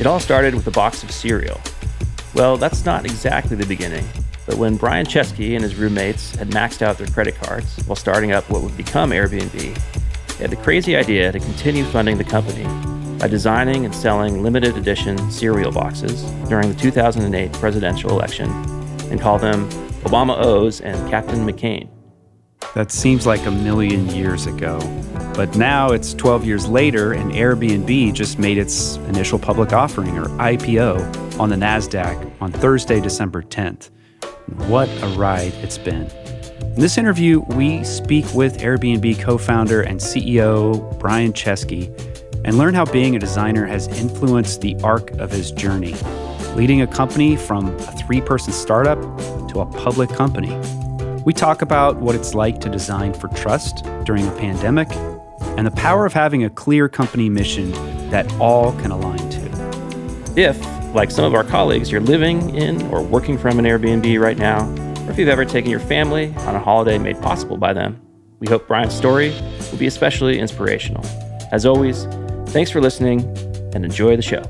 [0.00, 1.60] It all started with a box of cereal.
[2.34, 4.08] Well, that's not exactly the beginning,
[4.46, 8.32] but when Brian Chesky and his roommates had maxed out their credit cards while starting
[8.32, 12.64] up what would become Airbnb, they had the crazy idea to continue funding the company
[13.18, 18.48] by designing and selling limited edition cereal boxes during the 2008 presidential election
[19.10, 19.68] and call them
[20.04, 21.90] Obama O's and Captain McCain.
[22.74, 24.78] That seems like a million years ago.
[25.40, 30.26] But now it's 12 years later, and Airbnb just made its initial public offering, or
[30.26, 33.88] IPO, on the NASDAQ on Thursday, December 10th.
[34.68, 36.10] What a ride it's been.
[36.60, 41.88] In this interview, we speak with Airbnb co founder and CEO Brian Chesky
[42.44, 45.94] and learn how being a designer has influenced the arc of his journey,
[46.54, 49.00] leading a company from a three person startup
[49.48, 50.54] to a public company.
[51.24, 54.90] We talk about what it's like to design for trust during a pandemic
[55.40, 57.70] and the power of having a clear company mission
[58.10, 59.40] that all can align to.
[60.36, 60.58] If,
[60.94, 64.68] like some of our colleagues, you're living in or working from an Airbnb right now,
[65.06, 68.00] or if you've ever taken your family on a holiday made possible by them,
[68.38, 69.34] we hope Brian's story
[69.70, 71.04] will be especially inspirational.
[71.52, 72.04] As always,
[72.46, 73.22] thanks for listening
[73.74, 74.42] and enjoy the show.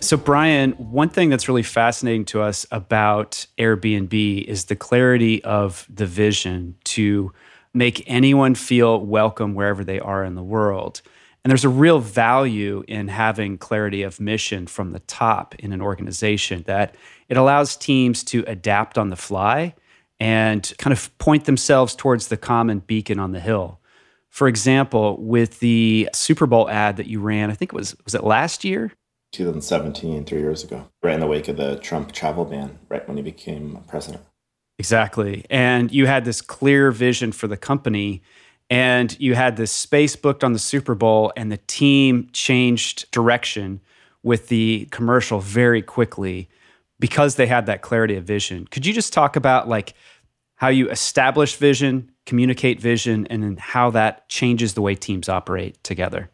[0.00, 5.86] So, Brian, one thing that's really fascinating to us about Airbnb is the clarity of
[5.88, 7.32] the vision to
[7.74, 11.02] make anyone feel welcome wherever they are in the world.
[11.44, 15.82] And there's a real value in having clarity of mission from the top in an
[15.82, 16.94] organization that
[17.28, 19.74] it allows teams to adapt on the fly
[20.20, 23.80] and kind of point themselves towards the common beacon on the hill.
[24.30, 28.14] For example, with the Super Bowl ad that you ran, I think it was was
[28.14, 28.92] it last year?
[29.32, 33.16] 2017, three years ago, right in the wake of the Trump travel ban, right when
[33.16, 34.22] he became president.
[34.82, 35.46] Exactly.
[35.48, 38.20] And you had this clear vision for the company
[38.68, 43.80] and you had this space booked on the Super Bowl and the team changed direction
[44.24, 46.48] with the commercial very quickly
[46.98, 48.66] because they had that clarity of vision.
[48.66, 49.94] Could you just talk about like
[50.56, 55.80] how you establish vision, communicate vision and then how that changes the way teams operate
[55.84, 56.28] together?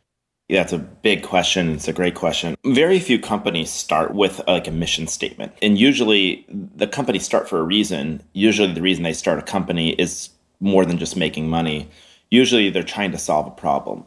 [0.49, 1.75] Yeah, it's a big question.
[1.75, 2.57] It's a great question.
[2.65, 5.53] Very few companies start with uh, like a mission statement.
[5.61, 8.23] And usually the companies start for a reason.
[8.33, 11.91] Usually the reason they start a company is more than just making money.
[12.31, 14.05] Usually they're trying to solve a problem.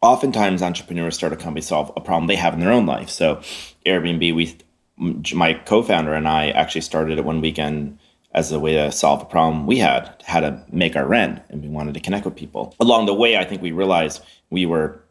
[0.00, 3.10] Oftentimes entrepreneurs start a company solve a problem they have in their own life.
[3.10, 3.40] So
[3.84, 4.56] Airbnb, we
[5.34, 7.98] my co-founder and I actually started it one weekend
[8.32, 11.62] as a way to solve a problem we had, how to make our rent, and
[11.62, 12.76] we wanted to connect with people.
[12.78, 15.02] Along the way, I think we realized we were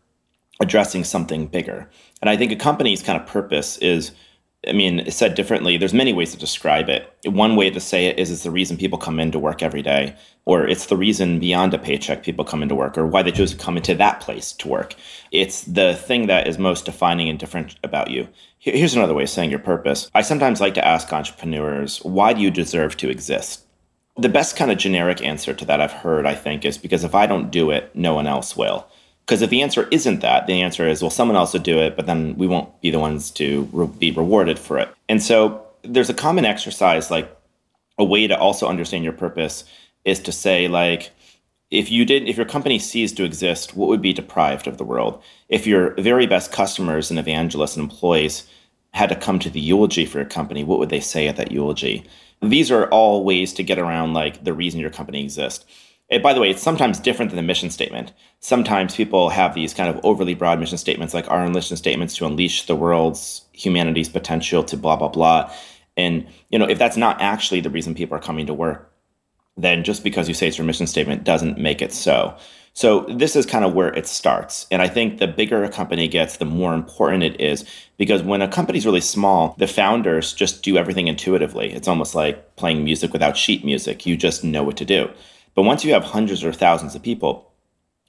[0.59, 1.90] addressing something bigger.
[2.22, 4.12] And I think a company's kind of purpose is
[4.68, 7.09] I mean, said differently, there's many ways to describe it.
[7.24, 10.16] One way to say it is it's the reason people come into work every day,
[10.44, 13.52] or it's the reason beyond a paycheck people come into work, or why they choose
[13.52, 14.96] to come into that place to work.
[15.31, 18.28] It's the thing that is most defining and different about you.
[18.58, 20.12] Here's another way of saying your purpose.
[20.14, 23.66] I sometimes like to ask entrepreneurs, why do you deserve to exist?
[24.18, 27.16] The best kind of generic answer to that I've heard, I think, is because if
[27.16, 28.90] I don't do it, no one else will.
[29.30, 31.96] Because if the answer isn't that, the answer is, well, someone else would do it,
[31.96, 34.90] but then we won't be the ones to re- be rewarded for it.
[35.08, 37.32] And so there's a common exercise, like
[38.00, 39.66] a way to also understand your purpose
[40.04, 41.12] is to say, like,
[41.70, 44.84] if you didn't, if your company ceased to exist, what would be deprived of the
[44.84, 45.22] world?
[45.48, 48.48] If your very best customers and evangelists and employees
[48.96, 51.52] had to come to the eulogy for your company, what would they say at that
[51.52, 52.04] eulogy?
[52.42, 55.66] These are all ways to get around like the reason your company exists.
[56.24, 58.14] By the way, it's sometimes different than the mission statement.
[58.40, 62.25] Sometimes people have these kind of overly broad mission statements, like our mission statements to
[62.25, 65.53] unleash the world's humanity's potential to blah blah blah.
[65.96, 68.92] And you know, if that's not actually the reason people are coming to work,
[69.56, 72.36] then just because you say it's your mission statement doesn't make it so.
[72.74, 74.66] So this is kind of where it starts.
[74.72, 77.66] And I think the bigger a company gets, the more important it is
[77.98, 81.74] because when a company's really small, the founders just do everything intuitively.
[81.74, 84.06] It's almost like playing music without sheet music.
[84.06, 85.09] You just know what to do.
[85.59, 87.52] But once you have hundreds or thousands of people,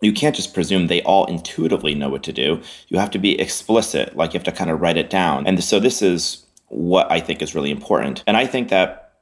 [0.00, 2.62] you can't just presume they all intuitively know what to do.
[2.86, 5.48] You have to be explicit, like you have to kind of write it down.
[5.48, 8.22] And so this is what I think is really important.
[8.28, 9.14] And I think that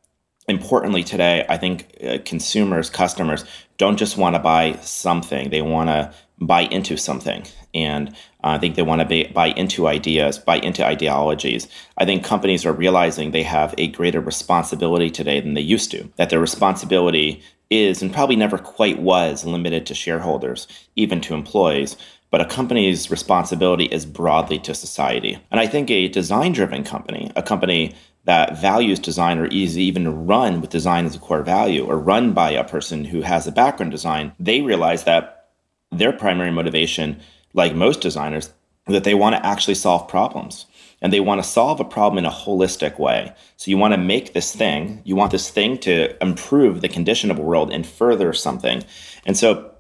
[0.47, 3.47] importantly today, I think uh, consumers, customers
[3.79, 7.47] don't just want to buy something, they want to buy into something.
[7.73, 8.11] And
[8.44, 11.67] uh, I think they want to buy into ideas, buy into ideologies.
[11.97, 16.12] I think companies are realizing they have a greater responsibility today than they used to,
[16.17, 20.67] that their responsibility is and probably never quite was limited to shareholders,
[20.97, 21.97] even to employees,
[22.31, 25.38] but a company's responsibility is broadly to society.
[25.50, 27.94] And I think a design driven company, a company
[28.25, 32.32] that values design or is even run with design as a core value or run
[32.32, 35.49] by a person who has a background design, they realize that
[35.91, 37.19] their primary motivation,
[37.55, 38.53] like most designers,
[38.87, 40.67] that they want to actually solve problems
[41.00, 43.33] and they want to solve a problem in a holistic way.
[43.56, 47.31] So you want to make this thing, you want this thing to improve the condition
[47.31, 48.85] of a world and further something.
[49.25, 49.73] And so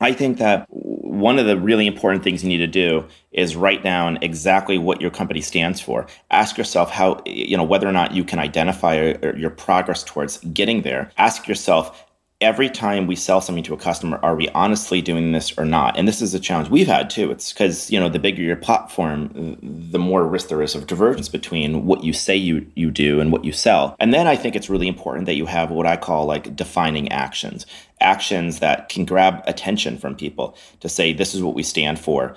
[0.00, 3.82] I think that one of the really important things you need to do is write
[3.82, 6.06] down exactly what your company stands for.
[6.30, 10.82] Ask yourself how, you know, whether or not you can identify your progress towards getting
[10.82, 11.10] there.
[11.18, 12.07] Ask yourself,
[12.40, 15.98] every time we sell something to a customer, are we honestly doing this or not?
[15.98, 17.30] And this is a challenge we've had too.
[17.30, 21.28] It's because you know the bigger your platform, the more risk there is of divergence
[21.28, 23.96] between what you say you you do and what you sell.
[23.98, 27.10] And then I think it's really important that you have what I call like defining
[27.10, 27.66] actions,
[28.00, 32.36] actions that can grab attention from people to say this is what we stand for,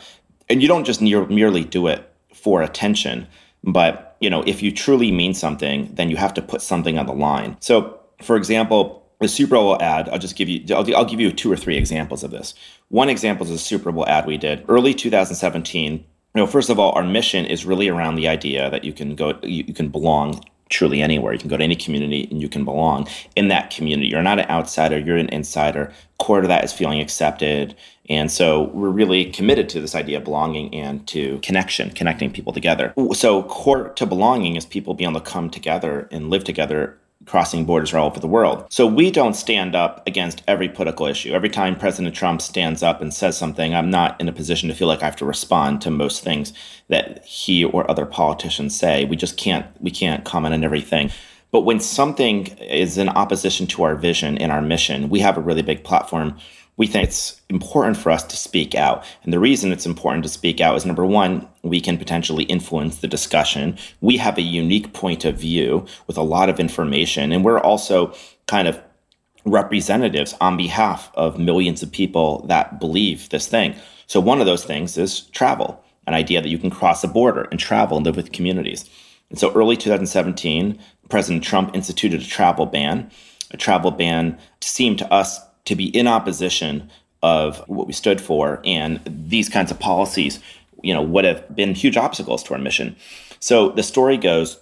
[0.50, 3.28] and you don't just near, merely do it for attention.
[3.64, 7.06] But you know, if you truly mean something, then you have to put something on
[7.06, 7.58] the line.
[7.60, 11.32] So, for example, the Super Bowl ad, I'll just give you, I'll, I'll give you
[11.32, 12.56] two or three examples of this.
[12.90, 15.94] One example is a Super Bowl ad we did early 2017.
[15.94, 16.04] You
[16.34, 19.38] know, first of all, our mission is really around the idea that you can go,
[19.44, 21.34] you, you can belong truly anywhere.
[21.34, 24.08] You can go to any community and you can belong in that community.
[24.08, 25.94] You're not an outsider, you're an insider.
[26.18, 27.76] Core to that is feeling accepted.
[28.10, 32.54] And so we're really committed to this idea of belonging and to connection, connecting people
[32.54, 32.94] together.
[33.14, 37.66] So core to belonging is people being able to come together and live together crossing
[37.66, 38.66] borders all over the world.
[38.70, 41.34] So we don't stand up against every political issue.
[41.34, 44.76] Every time President Trump stands up and says something, I'm not in a position to
[44.76, 46.54] feel like I have to respond to most things
[46.88, 49.06] that he or other politicians say.
[49.06, 51.12] We just can't we can't comment on everything.
[51.52, 55.42] But when something is in opposition to our vision and our mission, we have a
[55.42, 56.38] really big platform
[56.82, 59.06] we think it's important for us to speak out.
[59.24, 62.98] And the reason it's important to speak out is number one, we can potentially influence
[62.98, 63.78] the discussion.
[64.00, 68.16] We have a unique point of view with a lot of information, and we're also
[68.48, 68.82] kind of
[69.46, 73.76] representatives on behalf of millions of people that believe this thing.
[74.08, 77.44] So, one of those things is travel, an idea that you can cross a border
[77.52, 78.90] and travel and live with communities.
[79.30, 80.80] And so, early 2017,
[81.10, 83.12] President Trump instituted a travel ban.
[83.52, 86.90] A travel ban seemed to us to be in opposition
[87.24, 90.40] of what we stood for and these kinds of policies
[90.82, 92.96] you know would have been huge obstacles to our mission.
[93.40, 94.60] So the story goes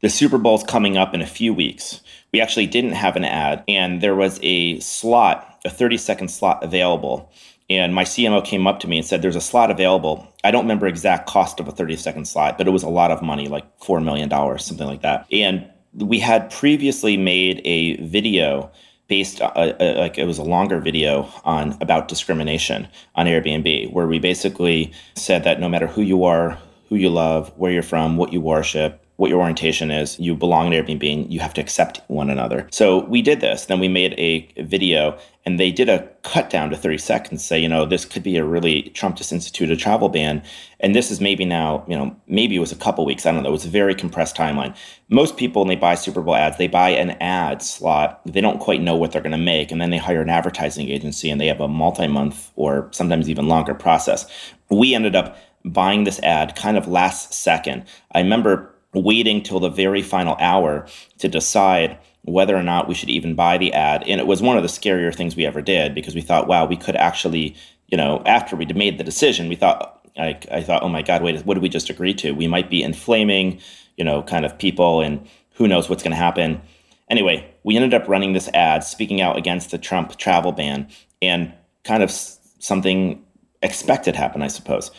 [0.00, 2.00] the super bowl's coming up in a few weeks.
[2.32, 6.62] We actually didn't have an ad and there was a slot a 30 second slot
[6.62, 7.32] available.
[7.68, 10.26] And my cmo came up to me and said there's a slot available.
[10.44, 13.10] I don't remember exact cost of a 30 second slot but it was a lot
[13.10, 15.26] of money like $4 million something like that.
[15.32, 18.70] And we had previously made a video
[19.08, 24.06] based uh, uh, like it was a longer video on about discrimination on Airbnb where
[24.06, 26.58] we basically said that no matter who you are,
[26.88, 30.70] who you love, where you're from, what you worship, what your orientation is, you belong
[30.70, 32.68] to Airbnb you have to accept one another.
[32.70, 33.66] So we did this.
[33.66, 37.58] Then we made a video and they did a cut down to 30 seconds, say,
[37.58, 40.42] you know, this could be a really Trump just instituted travel ban.
[40.80, 43.24] And this is maybe now, you know, maybe it was a couple weeks.
[43.24, 43.50] I don't know.
[43.50, 44.76] It was a very compressed timeline.
[45.08, 48.20] Most people, when they buy Super Bowl ads, they buy an ad slot.
[48.26, 49.70] They don't quite know what they're going to make.
[49.70, 53.30] And then they hire an advertising agency and they have a multi month or sometimes
[53.30, 54.26] even longer process.
[54.68, 57.84] We ended up buying this ad kind of last second.
[58.12, 60.86] I remember waiting till the very final hour
[61.18, 64.02] to decide whether or not we should even buy the ad.
[64.06, 66.66] And it was one of the scarier things we ever did because we thought, wow,
[66.66, 67.54] we could actually,
[67.86, 71.22] you know, after we'd made the decision, we thought, I, I thought, oh my God,
[71.22, 72.32] wait, what did we just agree to?
[72.32, 73.60] We might be inflaming,
[73.96, 76.60] you know, kind of people and who knows what's going to happen.
[77.08, 80.88] Anyway, we ended up running this ad speaking out against the Trump travel ban
[81.22, 81.52] and
[81.84, 83.22] kind of something
[83.62, 84.90] expected happened, I suppose.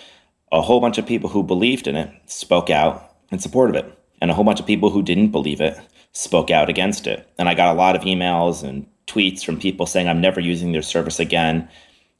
[0.52, 3.98] A whole bunch of people who believed in it spoke out in support of it.
[4.22, 5.80] And a whole bunch of people who didn't believe it
[6.12, 7.30] spoke out against it.
[7.38, 10.72] And I got a lot of emails and tweets from people saying, I'm never using
[10.72, 11.70] their service again.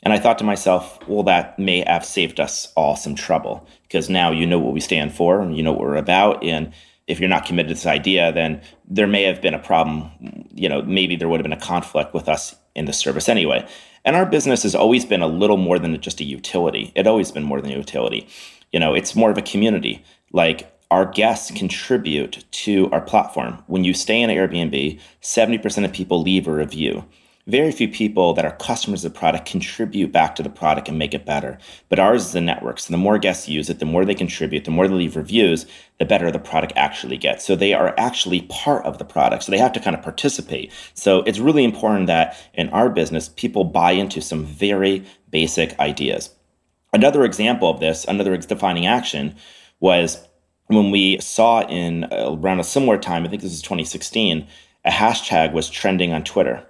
[0.04, 4.10] And I thought to myself, well, that may have saved us all some trouble because
[4.10, 6.44] now you know what we stand for and you know what we're about.
[6.44, 6.72] And
[7.08, 10.12] if you're not committed to this idea, then there may have been a problem.
[10.54, 13.68] You know, maybe there would have been a conflict with us in the service anyway.
[14.06, 16.92] And our business has always been a little more than just a utility.
[16.96, 18.28] It always been more than a utility.
[18.72, 20.06] You know, it's more of a community.
[20.32, 23.64] Like our guests contribute to our platform.
[23.68, 27.06] When you stay in Airbnb, 70% of people leave a review.
[27.46, 31.00] Very few people that are customers of the product contribute back to the product and
[31.00, 31.58] make it better.
[31.88, 32.78] But ours is a network.
[32.78, 35.66] So the more guests use it, the more they contribute, the more they leave reviews,
[35.98, 37.46] the better the product actually gets.
[37.46, 39.44] So they are actually part of the product.
[39.44, 40.74] So they have to kind of participate.
[40.94, 46.32] So it's really important that in our business, people buy into some very basic ideas.
[46.92, 49.36] Another example of this, another defining action
[49.80, 50.27] was
[50.68, 54.48] when we saw in uh, around a similar time, I think this is 2016,
[54.86, 56.66] a hashtag was trending on Twitter.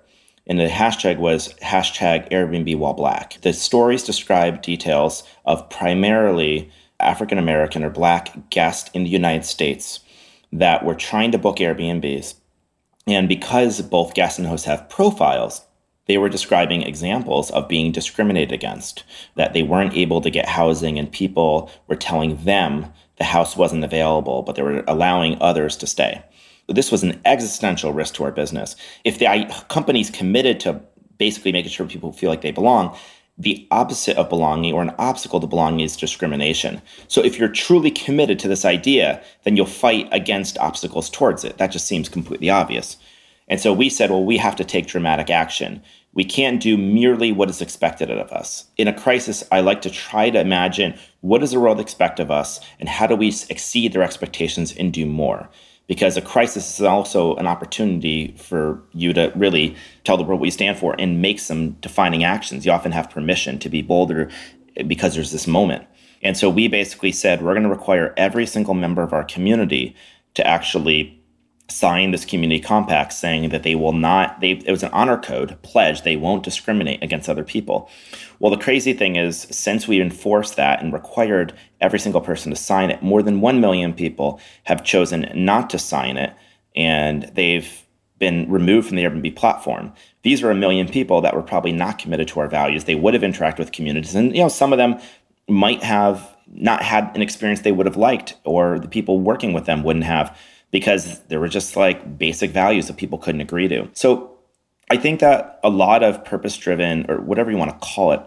[0.46, 3.39] And the hashtag was hashtag Airbnb while black.
[3.42, 10.00] The stories describe details of primarily African American or Black guests in the United States
[10.54, 12.36] that were trying to book Airbnbs.
[13.06, 15.62] And because both guests and hosts have profiles,
[16.08, 19.04] they were describing examples of being discriminated against,
[19.36, 23.84] that they weren't able to get housing and people were telling them the house wasn't
[23.84, 26.24] available, but they were allowing others to stay.
[26.68, 28.76] This was an existential risk to our business.
[29.04, 30.82] If the company's committed to
[31.18, 32.96] basically making sure people feel like they belong,
[33.40, 36.82] the opposite of belonging or an obstacle to belonging is discrimination.
[37.08, 41.58] So if you're truly committed to this idea, then you'll fight against obstacles towards it.
[41.58, 42.98] That just seems completely obvious.
[43.48, 45.82] And so we said, well, we have to take dramatic action.
[46.18, 48.66] We can't do merely what is expected of us.
[48.76, 52.32] In a crisis, I like to try to imagine what does the world expect of
[52.32, 55.48] us and how do we exceed their expectations and do more?
[55.86, 60.48] Because a crisis is also an opportunity for you to really tell the world what
[60.48, 62.66] you stand for and make some defining actions.
[62.66, 64.32] You often have permission to be bolder
[64.88, 65.86] because there's this moment.
[66.24, 69.96] And so we basically said we're going to require every single member of our community
[70.34, 71.17] to actually
[71.70, 75.62] signed this community compact saying that they will not they it was an honor code
[75.64, 77.90] pledge they won't discriminate against other people
[78.40, 82.56] well the crazy thing is since we enforced that and required every single person to
[82.56, 86.34] sign it more than 1 million people have chosen not to sign it
[86.74, 87.84] and they've
[88.20, 89.94] been removed from the Airbnb platform.
[90.24, 92.86] These are a million people that were probably not committed to our values.
[92.86, 95.00] They would have interacted with communities, and you know some of them
[95.48, 99.66] might have not had an experience they would have liked, or the people working with
[99.66, 100.38] them wouldn't have
[100.72, 103.90] because there were just like basic values that people couldn't agree to.
[103.94, 104.38] So
[104.90, 108.22] I think that a lot of purpose driven or whatever you want to call it,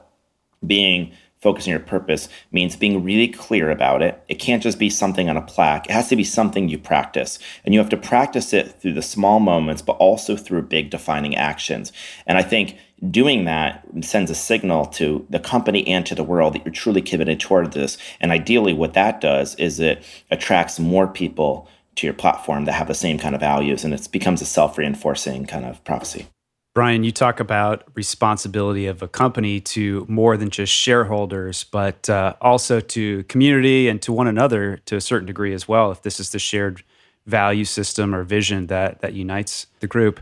[0.66, 4.22] being focused on your purpose means being really clear about it.
[4.28, 5.86] It can't just be something on a plaque.
[5.86, 7.38] It has to be something you practice.
[7.64, 11.34] And you have to practice it through the small moments, but also through big defining
[11.34, 11.92] actions.
[12.26, 12.76] And I think
[13.10, 17.00] doing that sends a signal to the company and to the world that you're truly
[17.00, 17.96] committed toward this.
[18.20, 21.66] And ideally, what that does is it attracts more people
[22.00, 25.46] to your platform that have the same kind of values and it becomes a self-reinforcing
[25.46, 26.26] kind of prophecy.
[26.74, 32.34] Brian you talk about responsibility of a company to more than just shareholders but uh,
[32.40, 36.18] also to community and to one another to a certain degree as well if this
[36.20, 36.82] is the shared
[37.26, 40.20] value system or vision that that unites the group.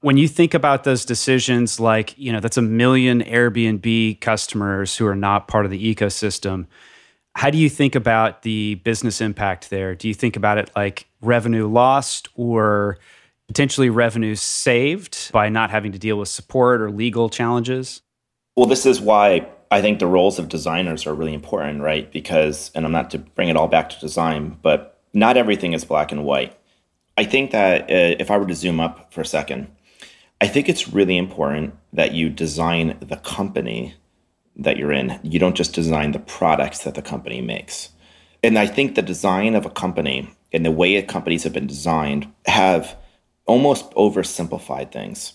[0.00, 5.06] When you think about those decisions like you know that's a million airbnb customers who
[5.06, 6.66] are not part of the ecosystem
[7.36, 9.94] how do you think about the business impact there?
[9.94, 12.96] Do you think about it like revenue lost or
[13.46, 18.00] potentially revenue saved by not having to deal with support or legal challenges?
[18.56, 22.10] Well, this is why I think the roles of designers are really important, right?
[22.10, 25.84] Because, and I'm not to bring it all back to design, but not everything is
[25.84, 26.58] black and white.
[27.18, 29.68] I think that uh, if I were to zoom up for a second,
[30.40, 33.94] I think it's really important that you design the company
[34.56, 35.18] that you're in.
[35.22, 37.90] You don't just design the products that the company makes.
[38.42, 42.32] And I think the design of a company and the way companies have been designed
[42.46, 42.96] have
[43.46, 45.32] almost oversimplified things.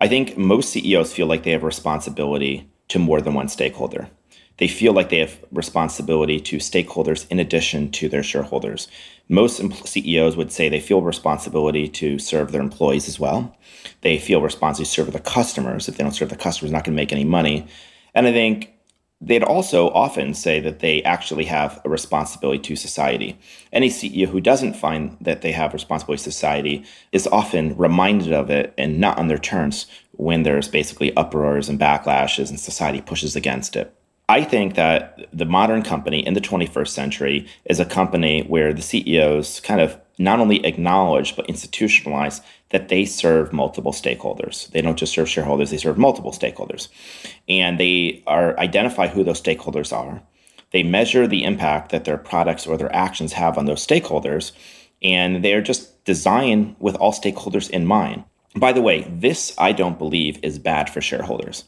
[0.00, 4.08] I think most CEOs feel like they have responsibility to more than one stakeholder.
[4.56, 8.88] They feel like they have responsibility to stakeholders in addition to their shareholders.
[9.28, 13.56] Most CEOs would say they feel responsibility to serve their employees as well.
[14.02, 15.88] They feel responsibility to serve their customers.
[15.88, 17.66] If they don't serve the customers, not going to make any money.
[18.14, 18.72] And I think
[19.20, 23.38] they'd also often say that they actually have a responsibility to society.
[23.72, 28.50] Any CEO who doesn't find that they have responsibility to society is often reminded of
[28.50, 33.36] it and not on their terms when there's basically uproars and backlashes and society pushes
[33.36, 33.94] against it.
[34.28, 38.80] I think that the modern company in the 21st century is a company where the
[38.80, 42.40] CEOs kind of not only acknowledge but institutionalize
[42.70, 44.70] that they serve multiple stakeholders.
[44.70, 46.88] They don't just serve shareholders, they serve multiple stakeholders.
[47.48, 50.22] And they are identify who those stakeholders are.
[50.72, 54.52] They measure the impact that their products or their actions have on those stakeholders,
[55.02, 58.24] and they're just designed with all stakeholders in mind.
[58.56, 61.64] By the way, this I don't believe is bad for shareholders.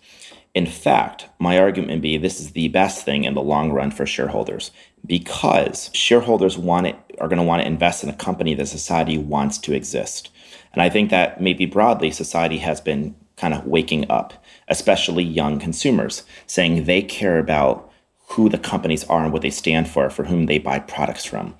[0.55, 4.05] In fact, my argument be this is the best thing in the long run for
[4.05, 4.71] shareholders
[5.07, 9.17] because shareholders want it, are going to want to invest in a company that society
[9.17, 10.31] wants to exist.
[10.73, 14.35] And I think that maybe broadly, society has been kind of waking up,
[14.69, 17.91] especially young consumers, saying they care about
[18.29, 21.55] who the companies are and what they stand for, for whom they buy products from.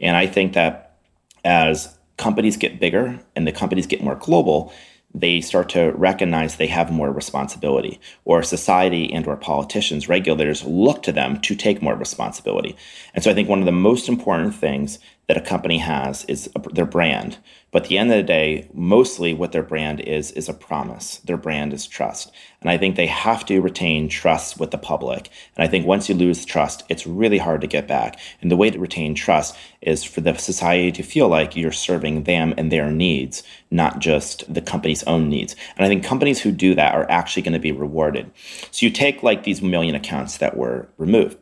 [0.00, 0.96] And I think that
[1.44, 4.72] as companies get bigger and the companies get more global,
[5.14, 11.02] they start to recognize they have more responsibility or society and or politicians regulators look
[11.04, 12.76] to them to take more responsibility
[13.14, 16.50] and so i think one of the most important things that a company has is
[16.72, 17.38] their brand.
[17.70, 21.16] But at the end of the day, mostly what their brand is is a promise.
[21.18, 22.30] Their brand is trust.
[22.60, 25.30] And I think they have to retain trust with the public.
[25.56, 28.20] And I think once you lose trust, it's really hard to get back.
[28.40, 32.24] And the way to retain trust is for the society to feel like you're serving
[32.24, 35.56] them and their needs, not just the company's own needs.
[35.76, 38.30] And I think companies who do that are actually going to be rewarded.
[38.70, 41.38] So you take like these million accounts that were removed.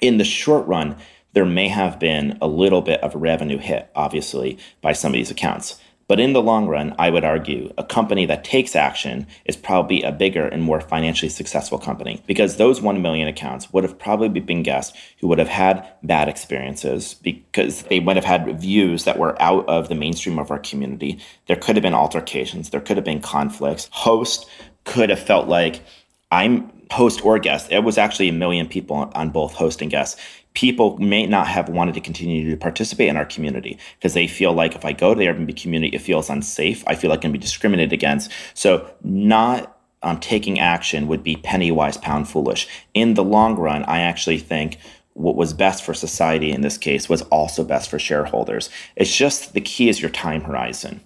[0.00, 0.96] In the short run,
[1.32, 5.30] there may have been a little bit of revenue hit, obviously, by some of these
[5.30, 5.80] accounts.
[6.08, 10.02] But in the long run, I would argue a company that takes action is probably
[10.02, 14.40] a bigger and more financially successful company because those 1 million accounts would have probably
[14.40, 19.18] been guests who would have had bad experiences because they might have had views that
[19.18, 21.20] were out of the mainstream of our community.
[21.46, 23.90] There could have been altercations, there could have been conflicts.
[23.92, 24.48] Host
[24.84, 25.82] could have felt like
[26.30, 27.70] I'm host or guest.
[27.70, 30.18] It was actually a million people on both host and guest
[30.54, 34.52] people may not have wanted to continue to participate in our community because they feel
[34.52, 36.82] like if I go to the Airbnb community, it feels unsafe.
[36.86, 38.30] I feel like I can be discriminated against.
[38.54, 42.68] So not um, taking action would be penny wise, pound foolish.
[42.94, 44.78] In the long run, I actually think
[45.14, 48.70] what was best for society in this case was also best for shareholders.
[48.94, 51.00] It's just the key is your time horizon.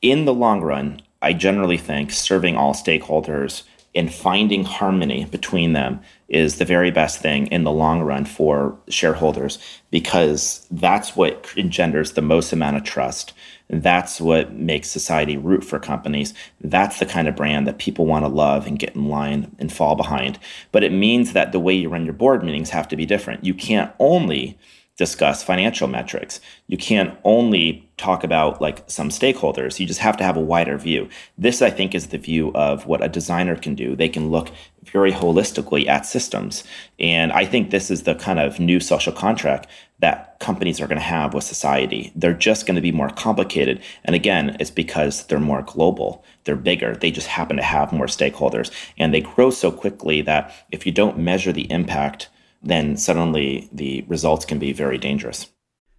[0.00, 3.62] In the long run, I generally think serving all stakeholders
[3.94, 8.78] and finding harmony between them is the very best thing in the long run for
[8.88, 9.58] shareholders
[9.90, 13.34] because that's what engenders the most amount of trust.
[13.68, 16.32] That's what makes society root for companies.
[16.60, 19.72] That's the kind of brand that people want to love and get in line and
[19.72, 20.38] fall behind.
[20.72, 23.44] But it means that the way you run your board meetings have to be different.
[23.44, 24.58] You can't only
[24.98, 26.40] discuss financial metrics.
[26.66, 29.80] You can't only talk about like some stakeholders.
[29.80, 31.08] You just have to have a wider view.
[31.38, 33.96] This, I think, is the view of what a designer can do.
[33.96, 34.50] They can look
[34.84, 36.64] very holistically at systems.
[36.98, 39.66] And I think this is the kind of new social contract
[40.00, 42.12] that companies are going to have with society.
[42.14, 43.80] They're just going to be more complicated.
[44.04, 48.06] And again, it's because they're more global, they're bigger, they just happen to have more
[48.06, 48.70] stakeholders.
[48.98, 52.28] And they grow so quickly that if you don't measure the impact,
[52.62, 55.50] then suddenly the results can be very dangerous.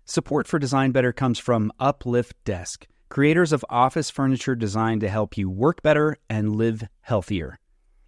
[0.06, 5.38] Support for Design Better comes from Uplift Desk, creators of office furniture designed to help
[5.38, 7.60] you work better and live healthier.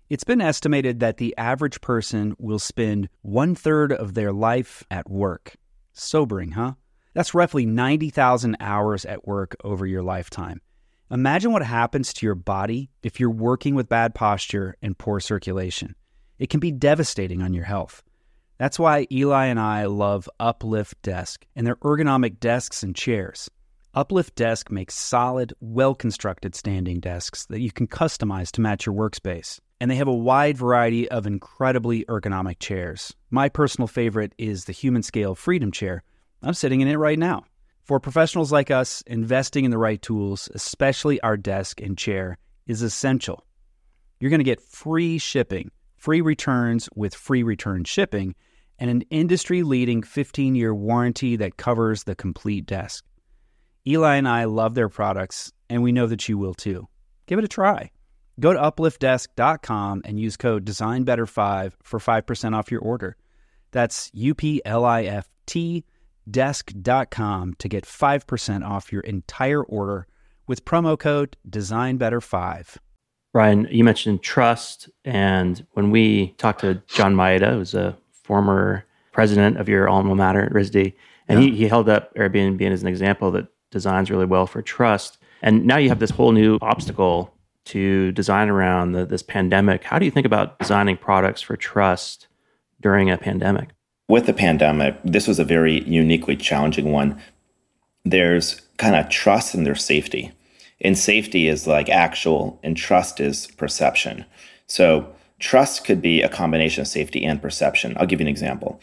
[0.09, 5.09] It's been estimated that the average person will spend one third of their life at
[5.09, 5.55] work.
[5.93, 6.73] Sobering, huh?
[7.13, 10.61] That's roughly 90,000 hours at work over your lifetime.
[11.09, 15.95] Imagine what happens to your body if you're working with bad posture and poor circulation.
[16.37, 18.03] It can be devastating on your health.
[18.57, 23.49] That's why Eli and I love Uplift Desk and their ergonomic desks and chairs.
[23.93, 28.95] Uplift Desk makes solid, well constructed standing desks that you can customize to match your
[28.95, 29.59] workspace.
[29.81, 33.13] And they have a wide variety of incredibly ergonomic chairs.
[33.29, 36.03] My personal favorite is the Humanscale Freedom Chair.
[36.41, 37.43] I'm sitting in it right now.
[37.83, 42.37] For professionals like us, investing in the right tools, especially our desk and chair,
[42.67, 43.45] is essential.
[44.19, 45.71] You're going to get free shipping,
[46.05, 48.35] free returns with free return shipping
[48.77, 53.03] and an industry leading 15 year warranty that covers the complete desk.
[53.87, 56.87] Eli and I love their products, and we know that you will too.
[57.25, 57.89] Give it a try.
[58.39, 63.17] Go to upliftdesk.com and use code DesignBetter5 for 5% off your order.
[63.71, 65.85] That's U P L I F T
[66.29, 70.05] desk.com to get 5% off your entire order
[70.45, 72.77] with promo code DesignBetter5.
[73.35, 74.89] Brian, you mentioned trust.
[75.03, 80.43] And when we talked to John Maeda, who's a former president of your alma mater
[80.43, 80.93] at RISD,
[81.27, 81.49] and yeah.
[81.49, 85.17] he, he held up Airbnb as an example that designs really well for trust.
[85.41, 87.33] And now you have this whole new obstacle
[87.65, 89.83] to design around the, this pandemic.
[89.83, 92.29] How do you think about designing products for trust
[92.79, 93.71] during a pandemic?
[94.07, 97.21] With the pandemic, this was a very uniquely challenging one.
[98.05, 100.31] There's kind of trust and there's safety.
[100.81, 104.25] And safety is like actual, and trust is perception.
[104.67, 107.95] So Trust could be a combination of safety and perception.
[107.97, 108.79] I'll give you an example.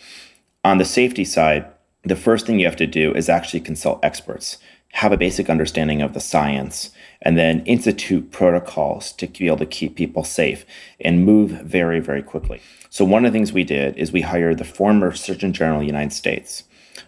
[0.65, 1.67] On the safety side,
[2.05, 4.59] the first thing you have to do is actually consult experts,
[4.93, 6.91] have a basic understanding of the science,
[7.23, 10.67] and then institute protocols to be able to keep people safe
[11.01, 12.61] and move very, very quickly.
[12.91, 15.83] So, one of the things we did is we hired the former Surgeon General of
[15.83, 16.65] the United States.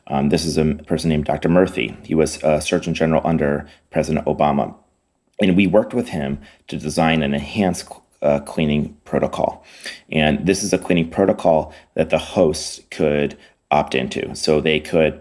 [0.08, 1.48] Um, this is a person named Dr.
[1.48, 2.04] Murthy.
[2.04, 4.74] He was a Surgeon General under President Obama.
[5.40, 7.88] And we worked with him to design an enhanced
[8.22, 9.64] uh, cleaning protocol.
[10.10, 13.36] And this is a cleaning protocol that the hosts could
[13.70, 14.34] opt into.
[14.34, 15.20] So they could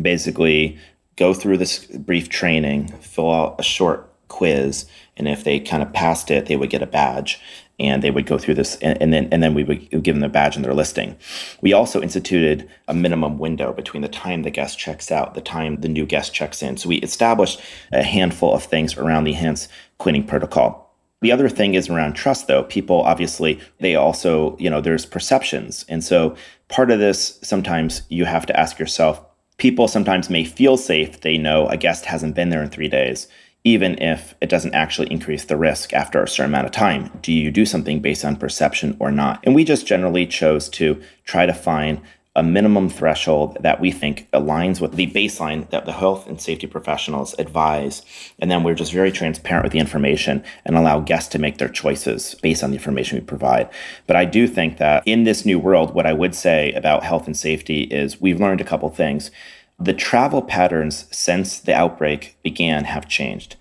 [0.00, 0.78] basically
[1.16, 5.92] go through this brief training, fill out a short quiz, and if they kind of
[5.92, 7.40] passed it, they would get a badge.
[7.78, 10.24] And they would go through this and, and, then and then we would give them
[10.24, 11.16] a badge and their listing.
[11.60, 15.80] We also instituted a minimum window between the time the guest checks out, the time
[15.80, 16.76] the new guest checks in.
[16.76, 17.60] So we established
[17.92, 20.86] a handful of things around the enhanced cleaning protocol.
[21.20, 22.64] The other thing is around trust though.
[22.64, 25.84] People obviously they also, you know, there's perceptions.
[25.88, 26.36] And so
[26.68, 29.20] part of this sometimes you have to ask yourself,
[29.56, 33.28] people sometimes may feel safe, they know a guest hasn't been there in 3 days
[33.68, 37.10] even if it doesn't actually increase the risk after a certain amount of time.
[37.20, 39.40] Do you do something based on perception or not?
[39.44, 42.00] And we just generally chose to try to find
[42.34, 46.66] a minimum threshold that we think aligns with the baseline that the health and safety
[46.66, 48.00] professionals advise.
[48.38, 51.68] And then we're just very transparent with the information and allow guests to make their
[51.68, 53.68] choices based on the information we provide.
[54.06, 57.26] But I do think that in this new world, what I would say about health
[57.26, 59.30] and safety is we've learned a couple things.
[59.80, 63.54] The travel patterns since the outbreak began have changed.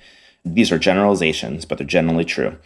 [0.43, 2.57] These are generalizations, but they're generally true.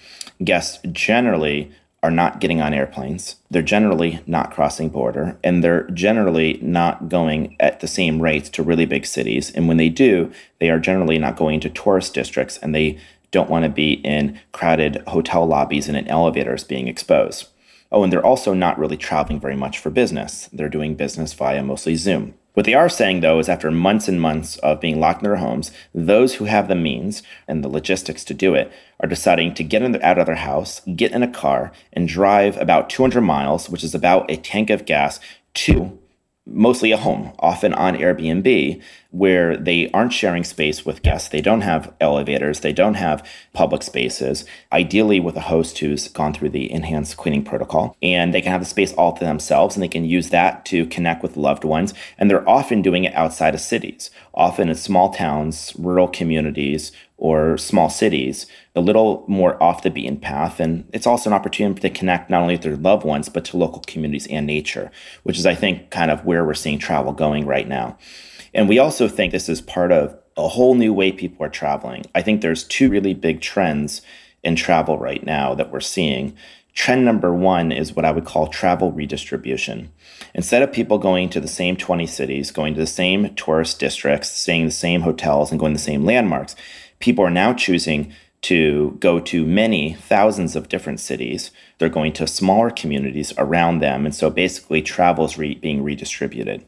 [0.43, 1.71] Guests generally
[2.03, 3.35] are not getting on airplanes.
[3.49, 8.63] They're generally not crossing border, and they're generally not going at the same rates to
[8.63, 9.51] really big cities.
[9.51, 12.97] And when they do, they are generally not going to tourist districts, and they
[13.31, 17.47] don't want to be in crowded hotel lobbies and in elevators being exposed.
[17.91, 20.49] Oh, and they're also not really traveling very much for business.
[20.53, 22.33] They're doing business via mostly Zoom.
[22.53, 25.37] What they are saying, though, is after months and months of being locked in their
[25.37, 29.63] homes, those who have the means and the logistics to do it are deciding to
[29.63, 33.85] get out of their house, get in a car, and drive about 200 miles, which
[33.85, 35.21] is about a tank of gas,
[35.53, 35.97] to
[36.45, 41.29] mostly a home, often on Airbnb, where they aren't sharing space with guests.
[41.29, 46.33] They don't have elevators, they don't have public spaces, ideally with a host who's gone
[46.33, 47.95] through the enhanced cleaning protocol.
[48.01, 50.85] And they can have the space all to themselves and they can use that to
[50.87, 51.93] connect with loved ones.
[52.17, 57.55] And they're often doing it outside of cities, often in small towns, rural communities, or
[57.55, 60.59] small cities, a little more off the beaten path.
[60.59, 63.57] And it's also an opportunity to connect not only with their loved ones, but to
[63.57, 64.89] local communities and nature,
[65.21, 67.95] which is, I think, kind of where we're seeing travel going right now.
[68.55, 72.05] And we also think this is part of a whole new way people are traveling.
[72.15, 74.01] I think there's two really big trends
[74.41, 76.35] in travel right now that we're seeing.
[76.73, 79.91] Trend number one is what I would call travel redistribution.
[80.33, 84.31] Instead of people going to the same 20 cities, going to the same tourist districts,
[84.31, 86.55] staying in the same hotels, and going to the same landmarks,
[87.01, 91.51] people are now choosing to go to many thousands of different cities.
[91.77, 94.05] They're going to smaller communities around them.
[94.05, 96.65] And so basically, travel is re- being redistributed.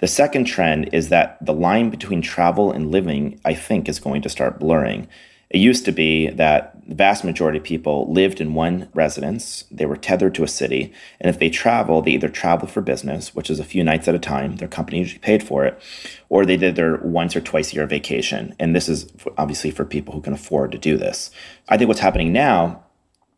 [0.00, 4.22] The second trend is that the line between travel and living, I think, is going
[4.22, 5.08] to start blurring.
[5.50, 9.86] It used to be that the vast majority of people lived in one residence, they
[9.86, 13.50] were tethered to a city, and if they travel, they either traveled for business, which
[13.50, 15.80] is a few nights at a time, their company usually paid for it,
[16.28, 18.54] or they did their once or twice a year vacation.
[18.58, 21.30] And this is obviously for people who can afford to do this.
[21.68, 22.84] I think what's happening now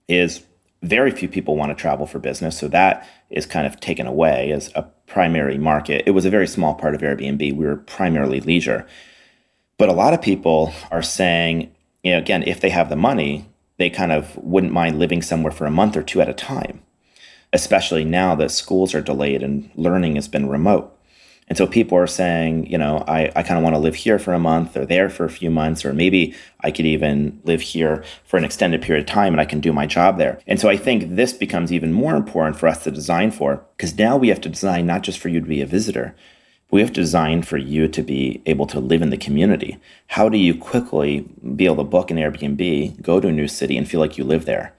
[0.09, 0.45] is
[0.83, 4.53] very few people want to travel for business, so that is kind of taken away
[4.53, 6.05] as a primary market.
[6.07, 7.41] It was a very small part of Airbnb.
[7.41, 8.87] We were primarily leisure.
[9.79, 13.47] But a lot of people are saying, you know, again, if they have the money,
[13.79, 16.83] they kind of wouldn't mind living somewhere for a month or two at a time,
[17.53, 20.95] especially now that schools are delayed and learning has been remote.
[21.49, 24.19] And so people are saying, you know, I, I kind of want to live here
[24.19, 27.63] for a month or there for a few months, or maybe I could even live
[27.63, 30.41] here for an extended period of time and I can do my job there.
[30.47, 33.97] And so I think this becomes even more important for us to design for because
[33.97, 36.15] now we have to design not just for you to be a visitor,
[36.71, 39.79] we have to design for you to be able to live in the community.
[40.09, 41.27] How do you quickly
[41.57, 44.25] be able to book an Airbnb, go to a new city, and feel like you
[44.25, 44.75] live there?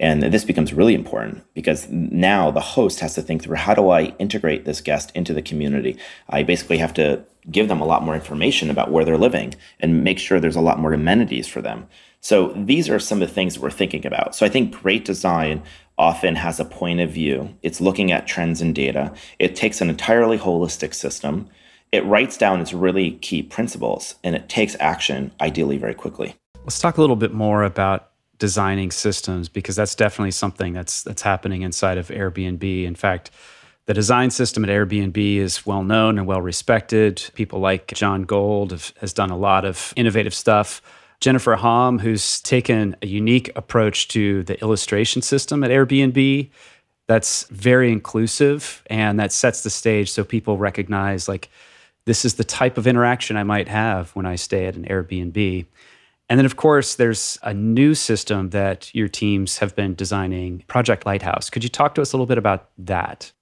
[0.00, 3.90] And this becomes really important because now the host has to think through how do
[3.90, 5.96] I integrate this guest into the community?
[6.28, 10.02] I basically have to give them a lot more information about where they're living and
[10.02, 11.86] make sure there's a lot more amenities for them.
[12.24, 14.34] So these are some of the things that we're thinking about.
[14.34, 15.62] So I think great design
[15.98, 17.54] often has a point of view.
[17.60, 19.12] It's looking at trends and data.
[19.38, 21.50] It takes an entirely holistic system.
[21.92, 26.34] It writes down its really key principles and it takes action, ideally, very quickly.
[26.64, 28.08] Let's talk a little bit more about
[28.38, 32.84] designing systems because that's definitely something that's that's happening inside of Airbnb.
[32.84, 33.30] In fact,
[33.84, 37.30] the design system at Airbnb is well known and well respected.
[37.34, 40.80] People like Jon Gold have, has done a lot of innovative stuff
[41.24, 46.50] Jennifer Hom, who's taken a unique approach to the illustration system at Airbnb
[47.06, 51.48] that's very inclusive and that sets the stage so people recognize like
[52.04, 55.64] this is the type of interaction I might have when I stay at an Airbnb.
[56.28, 61.06] And then, of course, there's a new system that your teams have been designing, Project
[61.06, 61.48] Lighthouse.
[61.48, 63.32] Could you talk to us a little bit about that?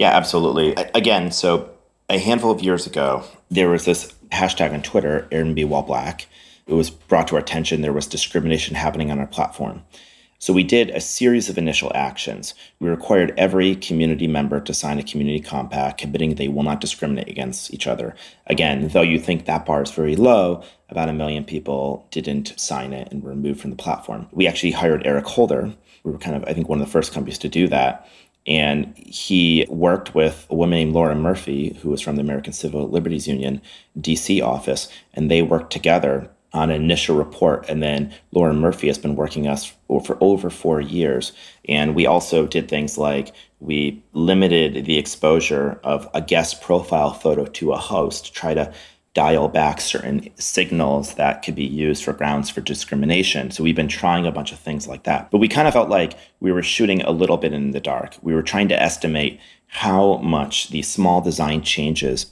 [0.00, 0.72] Yeah, absolutely.
[0.92, 1.70] Again, so
[2.08, 6.26] a handful of years ago, there was this hashtag on Twitter, Airbnb while black,
[6.68, 9.82] it was brought to our attention there was discrimination happening on our platform.
[10.40, 12.54] So we did a series of initial actions.
[12.78, 17.28] We required every community member to sign a community compact committing they will not discriminate
[17.28, 18.14] against each other.
[18.46, 22.92] Again, though you think that bar is very low, about a million people didn't sign
[22.92, 24.28] it and were removed from the platform.
[24.30, 25.74] We actually hired Eric Holder.
[26.04, 28.08] We were kind of, I think, one of the first companies to do that.
[28.46, 32.88] And he worked with a woman named Laura Murphy, who was from the American Civil
[32.88, 33.60] Liberties Union
[33.98, 37.68] DC office, and they worked together on an initial report.
[37.68, 41.32] And then Laura Murphy has been working us for over four years.
[41.68, 47.44] And we also did things like we limited the exposure of a guest profile photo
[47.44, 48.72] to a host to try to
[49.14, 53.50] dial back certain signals that could be used for grounds for discrimination.
[53.50, 55.30] So we've been trying a bunch of things like that.
[55.30, 58.16] But we kind of felt like we were shooting a little bit in the dark.
[58.22, 62.26] We were trying to estimate how much these small design changes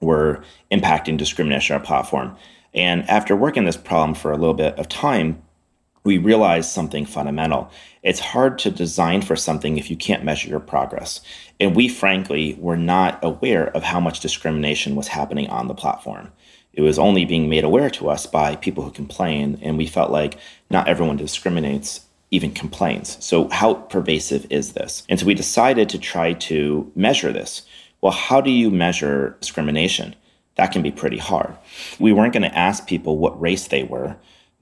[0.00, 2.36] were impacting discrimination on our platform.
[2.76, 5.42] And after working this problem for a little bit of time,
[6.04, 7.68] we realized something fundamental.
[8.02, 11.20] It's hard to design for something if you can't measure your progress.
[11.58, 16.30] And we, frankly, were not aware of how much discrimination was happening on the platform.
[16.72, 20.12] It was only being made aware to us by people who complain, and we felt
[20.12, 20.38] like
[20.70, 23.16] not everyone discriminates even complains.
[23.24, 25.02] So, how pervasive is this?
[25.08, 27.62] And so we decided to try to measure this.
[28.00, 30.14] Well, how do you measure discrimination?
[30.56, 31.54] That can be pretty hard.
[31.98, 34.16] We weren't going to ask people what race they were.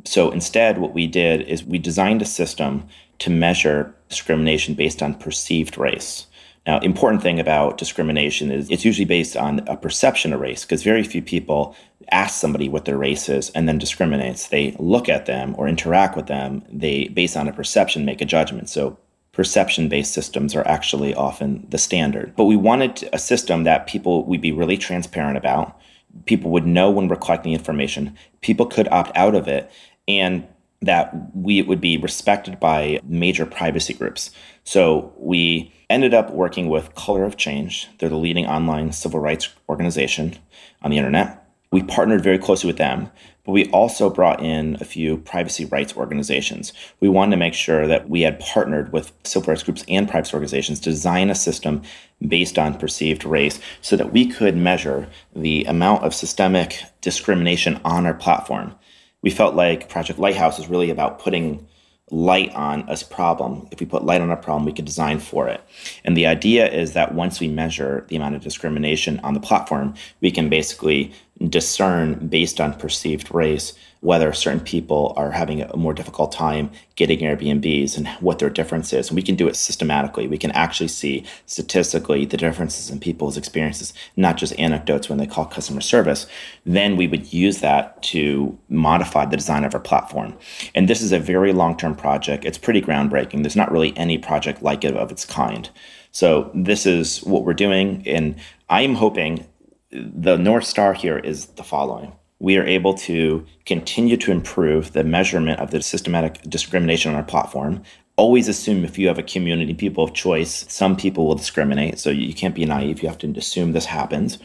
[0.05, 2.87] So instead, what we did is we designed a system
[3.21, 6.27] to measure discrimination based on perceived race.
[6.67, 10.83] Now, important thing about discrimination is it's usually based on a perception of race because
[10.83, 11.77] very few people
[12.11, 14.49] ask somebody what their race is and then discriminates.
[14.49, 16.65] They look at them or interact with them.
[16.71, 18.71] They, based on a perception, make a judgment.
[18.71, 18.99] So
[19.35, 22.35] perception based systems are actually often the standard.
[22.37, 25.79] But we wanted a system that people would be really transparent about.
[26.25, 28.17] People would know when we're collecting information.
[28.41, 29.71] People could opt out of it.
[30.07, 30.47] And
[30.87, 34.31] that we would be respected by major privacy groups.
[34.65, 37.89] So we ended up working with Color of Change.
[37.99, 40.37] They're the leading online civil rights organization
[40.83, 41.47] on the internet.
[41.71, 43.11] We partnered very closely with them,
[43.45, 46.73] but we also brought in a few privacy rights organizations.
[47.01, 50.35] We wanted to make sure that we had partnered with civil rights groups and privacy
[50.35, 51.83] organizations to design a system
[52.27, 58.07] based on perceived race so that we could measure the amount of systemic discrimination on
[58.07, 58.75] our platform.
[59.21, 61.67] We felt like Project Lighthouse is really about putting
[62.11, 63.67] light on a problem.
[63.71, 65.63] If we put light on a problem, we could design for it.
[66.05, 69.95] And the idea is that once we measure the amount of discrimination on the platform,
[70.21, 71.13] we can basically
[71.49, 77.21] discern based on perceived race whether certain people are having a more difficult time getting
[77.21, 79.09] Airbnbs and what their difference is.
[79.09, 80.29] And we can do it systematically.
[80.29, 85.27] We can actually see statistically the differences in people's experiences, not just anecdotes when they
[85.27, 86.27] call customer service.
[86.67, 90.37] Then we would use that to modify the design of our platform.
[90.75, 92.45] And this is a very long term project.
[92.45, 93.43] It's pretty groundbreaking.
[93.43, 95.71] There's not really any project like it of its kind.
[96.13, 98.07] So this is what we're doing.
[98.07, 98.37] And
[98.69, 99.47] I'm hoping
[99.95, 102.13] the North Star here is the following
[102.45, 107.23] we are able to continue to improve the measurement of the systematic discrimination on our
[107.23, 107.83] platform.
[108.17, 111.99] Always assume if you have a community, people of choice, some people will discriminate.
[111.99, 113.03] So you can't be naive.
[113.03, 114.39] You have to assume this happens.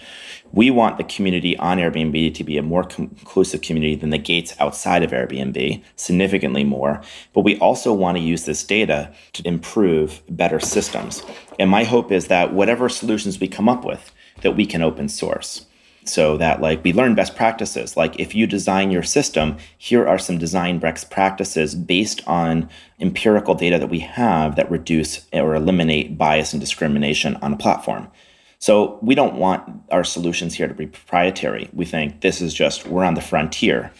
[0.53, 4.55] We want the community on Airbnb to be a more conclusive community than the gates
[4.59, 7.01] outside of Airbnb, significantly more.
[7.33, 11.21] But we also want to use this data to improve better systems.
[11.59, 15.09] And my hope is that whatever solutions we come up with, that we can open
[15.09, 15.65] source.
[16.05, 17.95] So that like we learn best practices.
[17.95, 23.53] Like if you design your system here are some design best practices based on empirical
[23.53, 28.09] data that we have that reduce or eliminate bias and discrimination on a platform.
[28.59, 31.69] So we don't want our solutions here to be proprietary.
[31.73, 33.91] We think this is just we're on the frontier.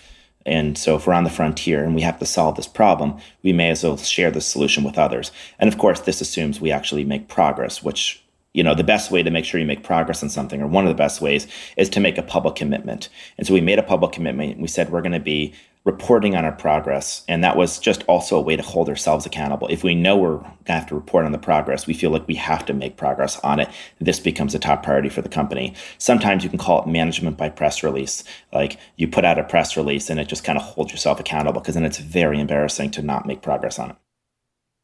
[0.46, 3.54] And so if we're on the frontier and we have to solve this problem we
[3.54, 5.32] may as well share the solution with others.
[5.60, 9.22] And of course this assumes we actually make progress which you know the best way
[9.22, 11.90] to make sure you make progress on something or one of the best ways is
[11.90, 13.10] to make a public commitment.
[13.38, 14.60] And so we made a public commitment.
[14.60, 15.54] We said we're going to be
[15.86, 19.68] reporting on our progress and that was just also a way to hold ourselves accountable.
[19.70, 22.28] If we know we're going to have to report on the progress we feel like
[22.28, 23.70] we have to make progress on it.
[24.00, 25.74] This becomes a top priority for the company.
[25.98, 28.24] Sometimes you can call it management by press release.
[28.52, 31.62] Like you put out a press release and it just kind of holds yourself accountable
[31.62, 33.96] because then it's very embarrassing to not make progress on it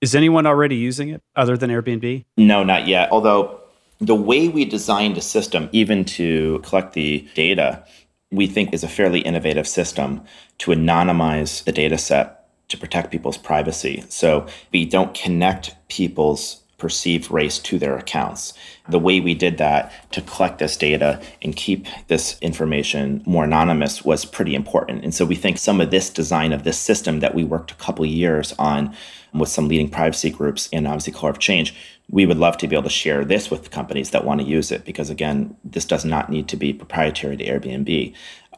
[0.06, 2.26] is anyone already using it other than Airbnb?
[2.38, 3.12] No, not yet.
[3.12, 3.60] Although
[4.00, 7.84] the way we designed a system, even to collect the data,
[8.30, 10.22] we think is a fairly innovative system
[10.60, 14.04] to anonymize the data set to protect people's privacy.
[14.10, 18.54] So we don't connect people's perceived race to their accounts.
[18.88, 24.06] The way we did that to collect this data and keep this information more anonymous
[24.06, 25.04] was pretty important.
[25.04, 27.76] And so we think some of this design of this system that we worked a
[27.76, 28.94] couple years on
[29.38, 31.76] with some leading privacy groups and obviously Color of Change,
[32.10, 34.72] we would love to be able to share this with companies that want to use
[34.72, 38.14] it because again, this does not need to be proprietary to Airbnb.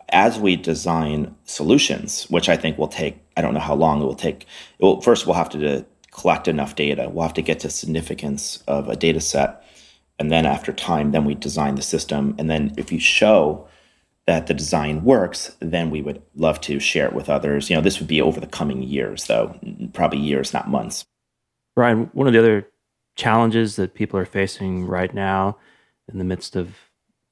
[0.09, 4.05] As we design solutions, which I think will take, I don't know how long it
[4.05, 4.45] will take.
[4.79, 7.09] Well, first we'll have to collect enough data.
[7.09, 9.63] We'll have to get to significance of a data set.
[10.19, 12.35] And then after time, then we design the system.
[12.37, 13.67] And then if you show
[14.27, 17.69] that the design works, then we would love to share it with others.
[17.69, 19.57] You know, this would be over the coming years, though,
[19.93, 21.05] probably years, not months.
[21.75, 22.67] Brian, one of the other
[23.15, 25.57] challenges that people are facing right now
[26.11, 26.75] in the midst of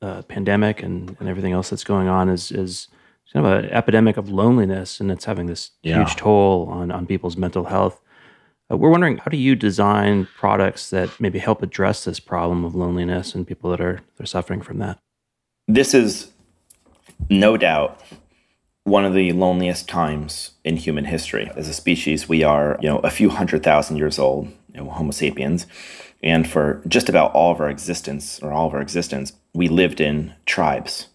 [0.02, 2.88] uh, pandemic and, and everything else that's going on is is
[3.34, 5.98] kind of an epidemic of loneliness, and it's having this yeah.
[5.98, 8.02] huge toll on on people's mental health.
[8.72, 12.76] Uh, we're wondering how do you design products that maybe help address this problem of
[12.76, 15.00] loneliness and people that are they're suffering from that.
[15.68, 16.32] This is
[17.30, 18.02] no doubt
[18.84, 21.52] one of the loneliest times in human history.
[21.56, 24.90] As a species, we are, you know, a few hundred thousand years old, you know,
[24.90, 25.66] Homo sapiens,
[26.24, 30.00] and for just about all of our existence, or all of our existence, we lived
[30.00, 31.08] in tribes.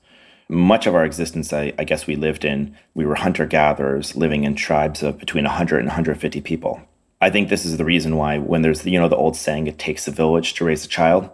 [0.49, 4.43] Much of our existence, I, I guess we lived in, we were hunter gatherers living
[4.43, 6.83] in tribes of between 100 and 150 people.
[7.21, 9.79] I think this is the reason why when there's you know the old saying it
[9.79, 11.25] takes a village to raise a child.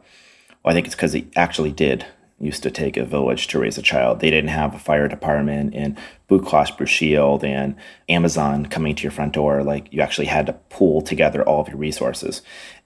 [0.62, 2.04] Well, I think it's because it actually did
[2.40, 4.20] used to take a village to raise a child.
[4.20, 5.96] They didn't have a fire department and
[6.44, 7.76] Cross Blue Shield and
[8.08, 9.62] Amazon coming to your front door.
[9.62, 12.42] Like you actually had to pool together all of your resources.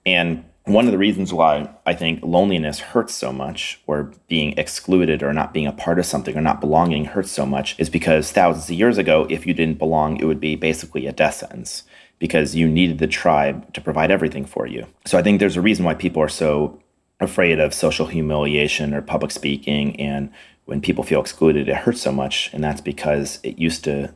[0.07, 5.23] And one of the reasons why I think loneliness hurts so much, or being excluded,
[5.23, 8.31] or not being a part of something, or not belonging hurts so much, is because
[8.31, 11.85] thousands of years ago, if you didn't belong, it would be basically a death sentence
[12.19, 14.87] because you needed the tribe to provide everything for you.
[15.07, 16.81] So I think there's a reason why people are so
[17.21, 19.99] afraid of social humiliation or public speaking.
[20.01, 20.31] And
[20.65, 22.51] when people feel excluded, it hurts so much.
[22.53, 24.15] And that's because it used to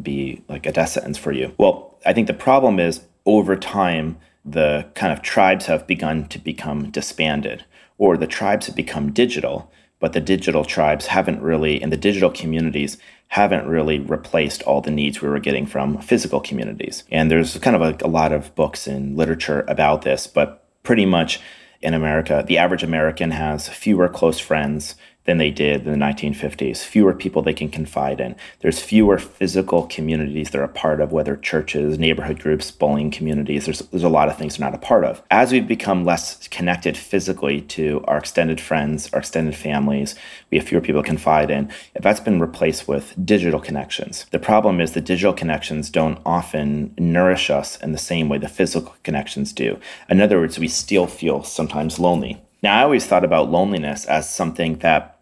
[0.00, 1.54] be like a death sentence for you.
[1.58, 6.38] Well, I think the problem is over time, the kind of tribes have begun to
[6.38, 7.64] become disbanded,
[7.98, 12.30] or the tribes have become digital, but the digital tribes haven't really, and the digital
[12.30, 17.02] communities haven't really replaced all the needs we were getting from physical communities.
[17.10, 21.06] And there's kind of a, a lot of books and literature about this, but pretty
[21.06, 21.40] much
[21.80, 24.94] in America, the average American has fewer close friends
[25.26, 28.34] than they did in the 1950s, fewer people they can confide in.
[28.60, 33.66] There's fewer physical communities they're a part of, whether churches, neighborhood groups, bowling communities.
[33.66, 35.22] There's, there's a lot of things they're not a part of.
[35.30, 40.14] As we've become less connected physically to our extended friends, our extended families,
[40.50, 41.70] we have fewer people to confide in.
[41.94, 44.26] That's been replaced with digital connections.
[44.30, 48.48] The problem is the digital connections don't often nourish us in the same way the
[48.48, 49.78] physical connections do.
[50.08, 52.40] In other words, we still feel sometimes lonely.
[52.62, 55.15] Now, I always thought about loneliness as something that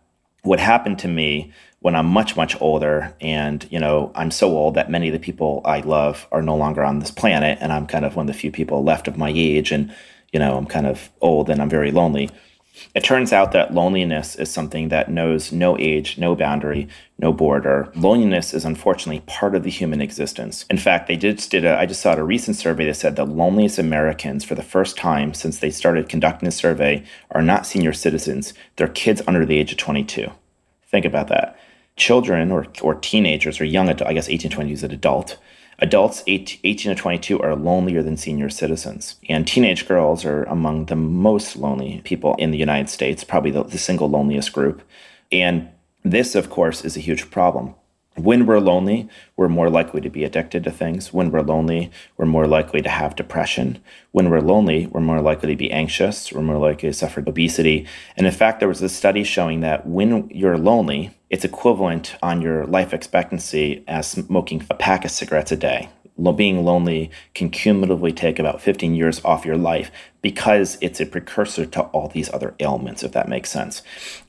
[0.44, 4.74] what happened to me when I'm much, much older, and you know, I'm so old
[4.74, 7.87] that many of the people I love are no longer on this planet, and I'm
[7.87, 9.94] kind of one of the few people left of my age, and
[10.33, 12.28] you know, I'm kind of old and I'm very lonely.
[12.94, 17.90] It turns out that loneliness is something that knows no age, no boundary, no border.
[17.94, 20.64] Loneliness is unfortunately part of the human existence.
[20.68, 23.24] In fact, they just did a, I just saw a recent survey that said the
[23.24, 27.92] loneliest Americans for the first time since they started conducting a survey are not senior
[27.92, 28.54] citizens.
[28.76, 30.30] They're kids under the age of 22.
[30.87, 31.58] Think about that.
[31.96, 35.38] Children or, or teenagers or young adult, I guess 18 20 is an adult,
[35.80, 39.16] Adults 18 to 22 are lonelier than senior citizens.
[39.28, 43.64] And teenage girls are among the most lonely people in the United States, probably the,
[43.64, 44.82] the single loneliest group.
[45.32, 45.68] And
[46.04, 47.74] this, of course, is a huge problem.
[48.16, 51.12] When we're lonely, we're more likely to be addicted to things.
[51.12, 53.81] When we're lonely, we're more likely to have depression.
[54.12, 56.33] When we're lonely, we're more likely to be anxious.
[56.33, 57.87] We're more likely to suffer obesity.
[58.16, 62.40] And in fact, there was a study showing that when you're lonely, it's equivalent on
[62.40, 65.88] your life expectancy as smoking a pack of cigarettes a day
[66.37, 69.90] being lonely can cumulatively take about 15 years off your life
[70.22, 73.83] because it's a precursor to all these other ailments, if that makes sense.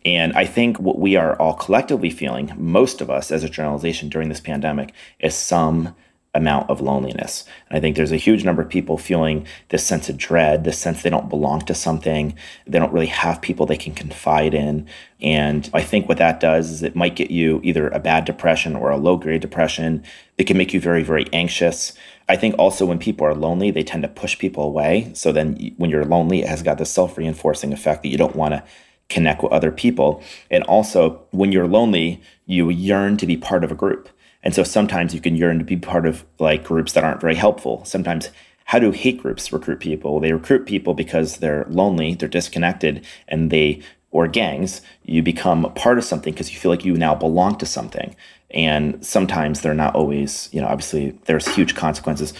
[0.03, 4.09] And I think what we are all collectively feeling, most of us as a generalization
[4.09, 5.95] during this pandemic, is some
[6.35, 7.45] amount of loneliness.
[7.69, 10.77] And I think there's a huge number of people feeling this sense of dread, this
[10.77, 12.35] sense they don't belong to something,
[12.67, 14.85] they don't really have people they can confide in.
[15.21, 18.75] And I think what that does is it might get you either a bad depression
[18.75, 20.03] or a low grade depression.
[20.37, 21.93] It can make you very, very anxious.
[22.27, 25.11] I think also when people are lonely, they tend to push people away.
[25.13, 28.35] So then when you're lonely, it has got this self reinforcing effect that you don't
[28.35, 28.63] want to
[29.07, 30.21] connect with other people.
[30.49, 34.09] And also, when you're lonely, you yearn to be part of a group.
[34.43, 37.35] And so sometimes you can yearn to be part of like groups that aren't very
[37.35, 37.85] helpful.
[37.85, 38.29] Sometimes
[38.65, 40.19] How do hate groups recruit people?
[40.19, 43.81] They recruit people because they're lonely, they're disconnected, and they
[44.15, 47.65] or gangs, you become part of something because you feel like you now belong to
[47.65, 48.15] something.
[48.49, 52.33] And sometimes they're not always, you know, obviously there's huge consequences.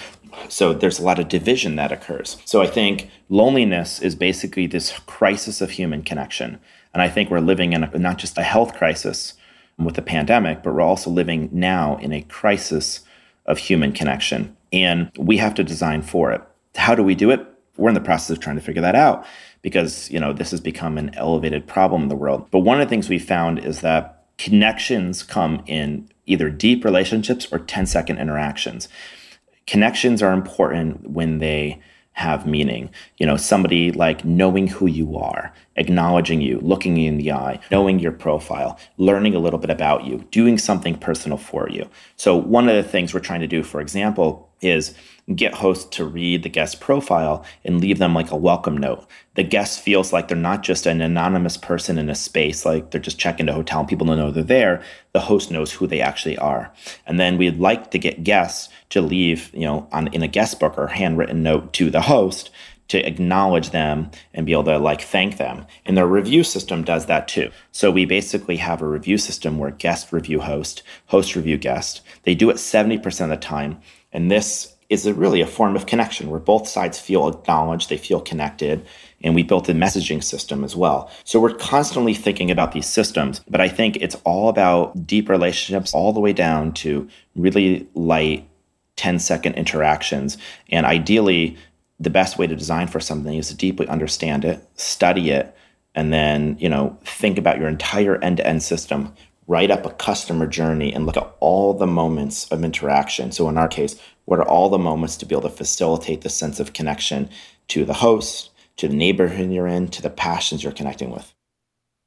[0.47, 2.37] So there's a lot of division that occurs.
[2.45, 6.61] So I think loneliness is basically this crisis of human connection.
[6.93, 9.33] And I think we're living in a, not just a health crisis
[9.77, 13.01] with the pandemic, but we're also living now in a crisis
[13.45, 14.55] of human connection.
[14.71, 16.41] And we have to design for it.
[16.75, 17.45] How do we do it?
[17.75, 19.25] We're in the process of trying to figure that out
[19.65, 22.47] because, you know, this has become an elevated problem in the world.
[22.51, 27.47] But one of the things we found is that connections come in either deep relationships
[27.51, 28.87] or 10 second interactions.
[29.65, 32.91] Connections are important when they have meaning.
[33.17, 37.59] You know, somebody like knowing who you are, acknowledging you, looking you in the eye,
[37.71, 41.89] knowing your profile, learning a little bit about you, doing something personal for you.
[42.17, 44.93] So, one of the things we're trying to do, for example, is
[45.33, 49.07] get hosts to read the guest profile and leave them like a welcome note.
[49.33, 53.01] The guest feels like they're not just an anonymous person in a space, like they're
[53.01, 54.83] just checking a hotel and people don't know they're there.
[55.13, 56.71] The host knows who they actually are.
[57.07, 60.59] And then we'd like to get guests to leave, you know, on in a guest
[60.59, 62.51] book or handwritten note to the host
[62.87, 65.65] to acknowledge them and be able to like thank them.
[65.85, 67.49] And their review system does that too.
[67.71, 72.01] So we basically have a review system where guest review host, host review guest.
[72.23, 73.81] They do it 70% of the time.
[74.13, 77.97] And this is a really a form of connection where both sides feel acknowledged, they
[77.97, 78.85] feel connected,
[79.23, 81.09] and we built a messaging system as well.
[81.23, 85.93] So we're constantly thinking about these systems, but I think it's all about deep relationships
[85.93, 88.47] all the way down to really light
[88.97, 90.37] 10 second interactions.
[90.69, 91.57] And ideally,
[91.99, 95.55] the best way to design for something is to deeply understand it, study it,
[95.95, 99.13] and then, you know, think about your entire end-to-end system
[99.47, 103.31] write up a customer journey and look at all the moments of interaction.
[103.31, 106.29] So in our case, what are all the moments to be able to facilitate the
[106.29, 107.29] sense of connection
[107.69, 111.33] to the host, to the neighborhood you're in, to the passions you're connecting with?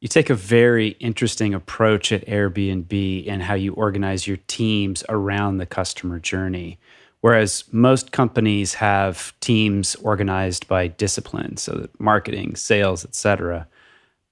[0.00, 5.58] You take a very interesting approach at Airbnb and how you organize your teams around
[5.58, 6.78] the customer journey.
[7.20, 13.66] Whereas most companies have teams organized by discipline, so that marketing, sales, etc.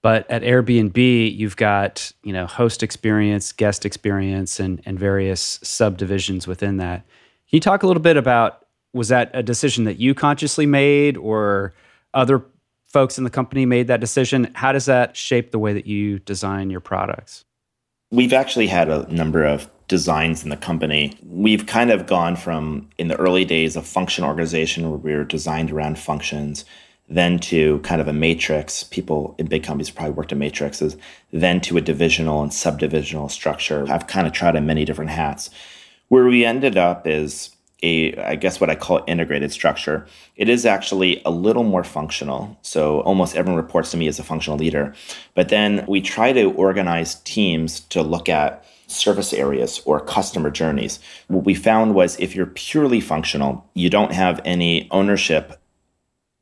[0.06, 6.46] But at Airbnb, you've got you know host experience, guest experience, and and various subdivisions
[6.46, 6.98] within that.
[7.50, 11.16] Can you talk a little bit about was that a decision that you consciously made,
[11.16, 11.74] or
[12.14, 12.44] other
[12.86, 14.48] folks in the company made that decision?
[14.54, 17.44] How does that shape the way that you design your products?
[18.12, 21.18] We've actually had a number of designs in the company.
[21.24, 25.24] We've kind of gone from in the early days of function organization where we were
[25.24, 26.64] designed around functions
[27.08, 28.82] then to kind of a matrix.
[28.82, 30.96] People in big companies probably worked in matrices,
[31.32, 33.86] then to a divisional and subdivisional structure.
[33.88, 35.50] I've kind of tried in many different hats.
[36.08, 37.50] Where we ended up is
[37.82, 40.06] a, I guess what I call integrated structure.
[40.36, 42.58] It is actually a little more functional.
[42.62, 44.94] So almost everyone reports to me as a functional leader.
[45.34, 51.00] But then we try to organize teams to look at service areas or customer journeys.
[51.28, 55.60] What we found was if you're purely functional, you don't have any ownership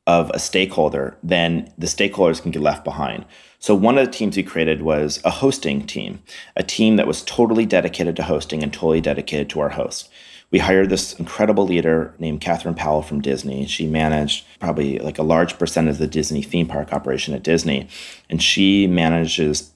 [0.07, 3.25] of a stakeholder, then the stakeholders can get left behind.
[3.59, 6.21] So, one of the teams we created was a hosting team,
[6.55, 10.09] a team that was totally dedicated to hosting and totally dedicated to our host.
[10.51, 13.65] We hired this incredible leader named Catherine Powell from Disney.
[13.65, 17.87] She managed probably like a large percent of the Disney theme park operation at Disney,
[18.29, 19.71] and she manages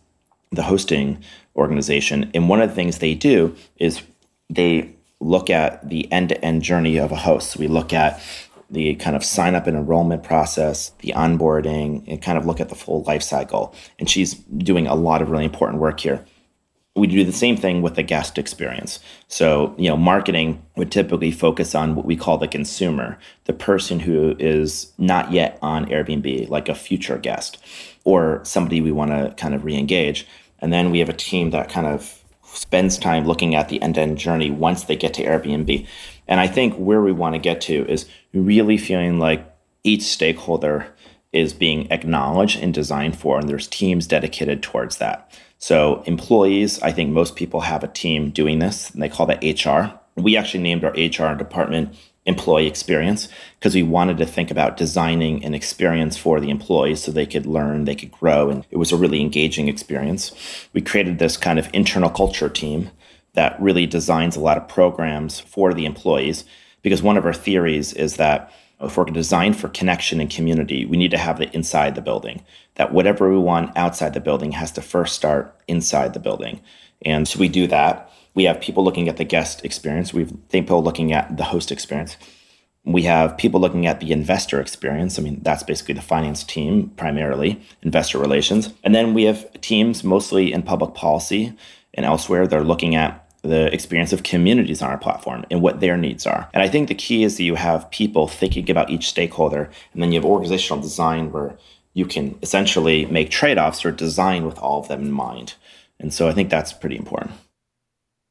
[0.52, 1.24] the hosting
[1.56, 2.30] organization.
[2.34, 4.02] And one of the things they do is
[4.50, 7.52] they look at the end to end journey of a host.
[7.52, 8.22] So we look at
[8.70, 12.70] the kind of sign up and enrollment process, the onboarding, and kind of look at
[12.70, 13.74] the full life cycle.
[13.98, 16.24] And she's doing a lot of really important work here.
[16.96, 19.00] We do the same thing with the guest experience.
[19.28, 24.02] So, you know, marketing would typically focus on what we call the consumer, the person
[24.02, 27.58] who is not yet on Airbnb, like a future guest
[28.04, 30.28] or somebody we want to kind of re engage.
[30.60, 33.96] And then we have a team that kind of spends time looking at the end
[33.96, 35.88] to end journey once they get to Airbnb.
[36.30, 39.52] And I think where we want to get to is really feeling like
[39.84, 40.88] each stakeholder
[41.34, 45.32] is being acknowledged and designed for, and there's teams dedicated towards that.
[45.58, 49.44] So, employees, I think most people have a team doing this, and they call that
[49.44, 50.00] HR.
[50.16, 53.28] We actually named our HR department employee experience
[53.58, 57.46] because we wanted to think about designing an experience for the employees so they could
[57.48, 60.32] learn, they could grow, and it was a really engaging experience.
[60.74, 62.92] We created this kind of internal culture team
[63.34, 66.46] that really designs a lot of programs for the employees.
[66.82, 68.52] Because one of our theories is that
[68.82, 72.44] if we're designed for connection and community, we need to have it inside the building.
[72.76, 76.62] That whatever we want outside the building has to first start inside the building.
[77.02, 78.10] And so we do that.
[78.36, 80.14] We have people looking at the guest experience.
[80.14, 82.16] We have people looking at the host experience.
[82.86, 85.20] We have people looking at the investor experience.
[85.20, 88.74] I mean, that's basically the finance team, primarily investor relations.
[88.84, 91.54] And then we have teams mostly in public policy
[92.00, 92.48] and elsewhere.
[92.48, 96.50] They're looking at the experience of communities on our platform and what their needs are.
[96.54, 100.02] And I think the key is that you have people thinking about each stakeholder, and
[100.02, 101.58] then you have organizational design where
[101.94, 105.56] you can essentially make trade offs or design with all of them in mind.
[106.00, 107.34] And so I think that's pretty important.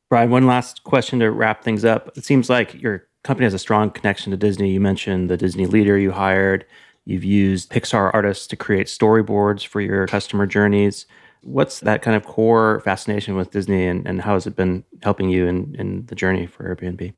[0.09, 2.17] Brian, one last question to wrap things up.
[2.17, 4.71] It seems like your company has a strong connection to Disney.
[4.73, 6.65] You mentioned the Disney leader you hired.
[7.05, 11.05] You've used Pixar artists to create storyboards for your customer journeys.
[11.43, 15.29] What's that kind of core fascination with Disney and, and how has it been helping
[15.29, 17.15] you in, in the journey for Airbnb?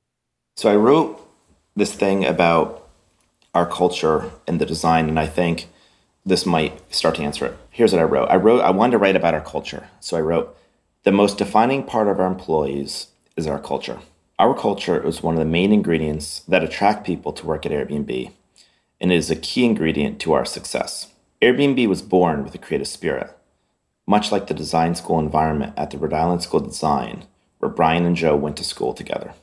[0.56, 1.20] So I wrote
[1.76, 2.88] this thing about
[3.54, 5.68] our culture and the design, and I think
[6.24, 7.56] this might start to answer it.
[7.70, 8.28] Here's what I wrote.
[8.30, 9.88] I wrote I wanted to write about our culture.
[10.00, 10.56] So I wrote
[11.02, 14.00] the most defining part of our employees is our culture.
[14.38, 18.32] Our culture is one of the main ingredients that attract people to work at Airbnb,
[19.00, 21.08] and it is a key ingredient to our success.
[21.42, 23.34] Airbnb was born with a creative spirit
[24.10, 27.26] much like the design school environment at the Rhode Island School of Design,
[27.58, 29.34] where Brian and Joe went to school together.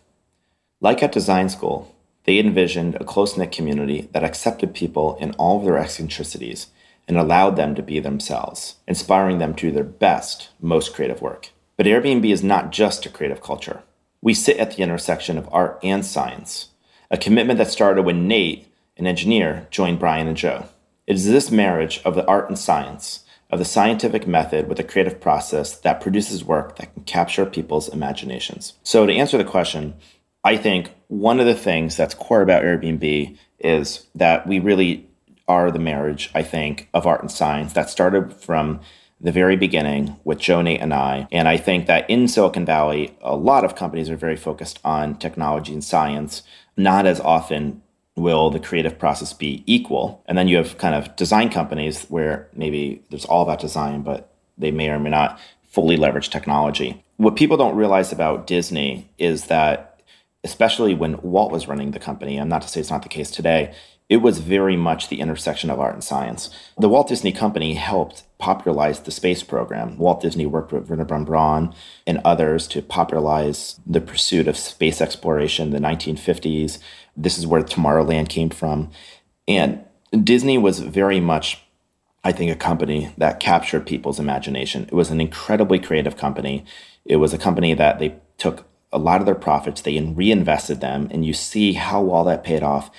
[0.82, 1.96] Like at design school,
[2.26, 6.68] they envisioned a close knit community that accepted people in all of their eccentricities
[7.08, 11.52] and allowed them to be themselves, inspiring them to do their best, most creative work.
[11.78, 13.84] But Airbnb is not just a creative culture.
[14.22, 16.72] We sit at the intersection of art and science,
[17.10, 20.66] a commitment that started when Nate, an engineer, joined Brian and Joe.
[21.06, 24.84] It is this marriage of the art and science of the scientific method with a
[24.84, 28.74] creative process that produces work that can capture people's imaginations.
[28.84, 29.96] So, to answer the question,
[30.44, 35.08] I think one of the things that's core about Airbnb is that we really
[35.48, 38.82] are the marriage, I think, of art and science that started from
[39.20, 41.28] the very beginning with Joe, Nate, and I.
[41.32, 45.18] And I think that in Silicon Valley, a lot of companies are very focused on
[45.18, 46.44] technology and science,
[46.76, 47.82] not as often
[48.18, 50.24] will the creative process be equal?
[50.26, 54.34] And then you have kind of design companies where maybe there's all about design, but
[54.58, 55.40] they may or may not
[55.70, 57.04] fully leverage technology.
[57.18, 60.02] What people don't realize about Disney is that,
[60.44, 63.30] especially when Walt was running the company, I'm not to say it's not the case
[63.30, 63.74] today,
[64.10, 66.50] it was very much the intersection of art and science.
[66.78, 69.98] The Walt Disney Company helped popularize the space program.
[69.98, 71.74] Walt Disney worked with Wernher von Braun
[72.06, 76.80] and others to popularize the pursuit of space exploration in the 1950s.
[77.18, 78.92] This is where Tomorrowland came from.
[79.48, 79.84] And
[80.24, 81.62] Disney was very much,
[82.24, 84.84] I think, a company that captured people's imagination.
[84.84, 86.64] It was an incredibly creative company.
[87.04, 91.10] It was a company that they took a lot of their profits, they reinvested them,
[91.12, 92.90] and you see how well that paid off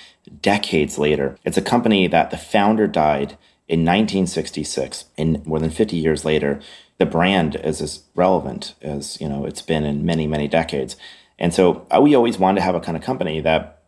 [0.41, 1.35] decades later.
[1.43, 6.59] It's a company that the founder died in 1966, and more than 50 years later,
[6.99, 10.95] the brand is as relevant as you know it's been in many, many decades.
[11.37, 13.78] And so uh, we always wanted to have a kind of company that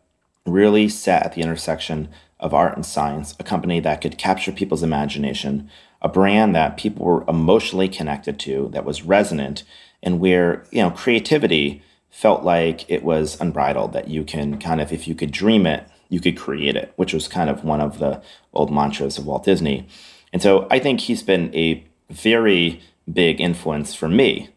[0.45, 4.83] really sat at the intersection of art and science, a company that could capture people's
[4.83, 5.69] imagination,
[6.01, 9.63] a brand that people were emotionally connected to, that was resonant,
[10.01, 13.93] and where you know creativity felt like it was unbridled.
[13.93, 17.13] That you can kind of, if you could dream it, you could create it, which
[17.13, 18.21] was kind of one of the
[18.53, 19.87] old mantras of Walt Disney.
[20.33, 22.81] And so I think he's been a very
[23.11, 24.49] big influence for me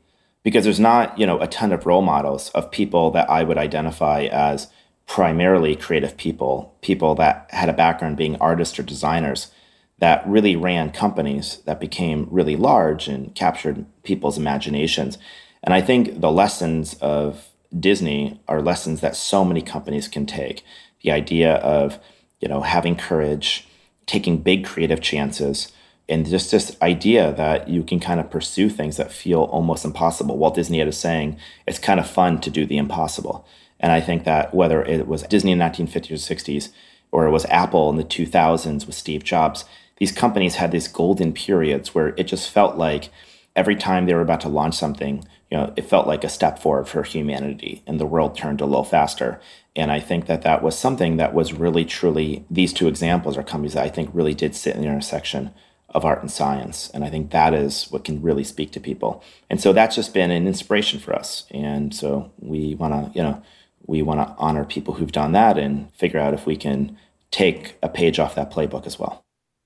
[0.42, 3.58] because there's not, you know, a ton of role models of people that I would
[3.58, 4.68] identify as
[5.06, 9.50] primarily creative people, people that had a background being artists or designers
[9.98, 15.18] that really ran companies that became really large and captured people's imaginations.
[15.62, 17.48] And I think the lessons of
[17.78, 20.64] Disney are lessons that so many companies can take.
[21.02, 21.98] The idea of
[22.40, 23.68] you know having courage
[24.06, 25.72] taking big creative chances
[26.06, 30.36] and just this idea that you can kind of pursue things that feel almost impossible.
[30.36, 33.46] Walt disney had a saying it's kind of fun to do the impossible
[33.84, 36.68] and i think that whether it was disney in the 1950s or 60s
[37.12, 39.64] or it was apple in the 2000s with steve jobs
[39.98, 43.10] these companies had these golden periods where it just felt like
[43.54, 46.58] every time they were about to launch something you know it felt like a step
[46.58, 49.40] forward for humanity and the world turned a little faster
[49.76, 53.42] and I think that that was something that was really, truly, these two examples are
[53.42, 55.52] companies that I think really did sit in the intersection
[55.88, 56.90] of art and science.
[56.94, 59.22] And I think that is what can really speak to people.
[59.50, 61.46] And so that's just been an inspiration for us.
[61.50, 63.42] And so we want to, you know,
[63.86, 66.96] we want to honor people who've done that and figure out if we can
[67.30, 69.24] take a page off that playbook as well.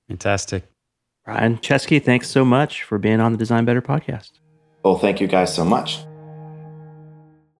[0.08, 0.64] Fantastic.
[1.24, 4.32] Brian Chesky, thanks so much for being on the Design Better podcast.
[4.82, 5.98] Well, thank you guys so much.